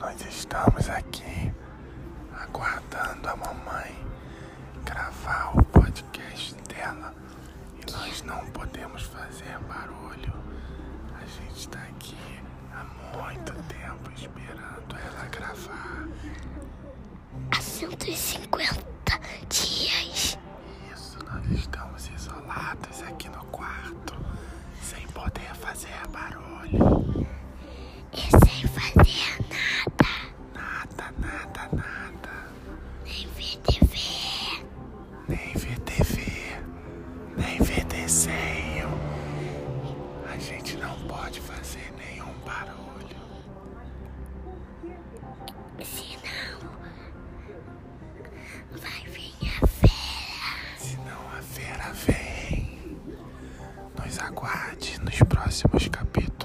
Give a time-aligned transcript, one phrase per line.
[0.00, 1.52] Nós estamos aqui
[2.40, 3.96] aguardando a mamãe
[4.84, 7.12] gravar o podcast dela
[7.74, 10.32] e nós não podemos fazer barulho.
[11.20, 12.16] A gente está aqui
[12.72, 12.84] há
[13.16, 16.08] muito tempo esperando ela gravar.
[17.50, 18.82] Há 150
[19.48, 20.38] dias.
[20.94, 24.14] Isso, nós estamos isolados aqui no quarto,
[24.80, 26.97] sem poder fazer barulho.
[33.08, 33.98] Nem ver TV.
[35.28, 36.22] Nem ver TV,
[37.36, 38.88] nem ver desenho.
[40.30, 43.16] A gente não pode fazer nenhum barulho.
[45.82, 46.60] Senão
[48.72, 50.78] vai vir a fera.
[50.78, 52.98] Senão a fera vem.
[54.04, 56.37] Nos aguarde nos próximos capítulos.